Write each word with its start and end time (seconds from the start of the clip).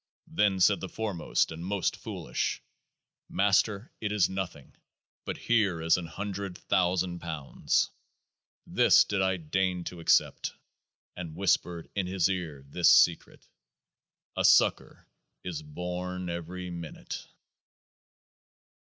Then 0.33 0.59
said 0.59 0.79
the 0.79 0.89
foremost 0.89 1.51
and 1.51 1.63
most 1.63 1.95
foolish; 1.95 2.63
Master, 3.29 3.91
it 4.01 4.11
is 4.11 4.27
nothing; 4.27 4.73
but 5.25 5.37
here 5.37 5.79
is 5.79 5.95
an 5.95 6.07
hundred 6.07 6.57
thousand 6.57 7.19
pounds. 7.19 7.91
This 8.65 9.03
did 9.03 9.21
I 9.21 9.37
deign 9.37 9.83
to 9.83 9.99
accept, 9.99 10.55
and 11.15 11.35
whispered 11.35 11.87
in 11.93 12.07
his 12.07 12.29
ear 12.29 12.63
this 12.67 12.91
secret: 12.91 13.47
A 14.35 14.43
SUCKER 14.43 15.05
IS 15.43 15.61
BORN 15.61 16.29
EVERY 16.31 16.71
MINUTE. 16.71 17.27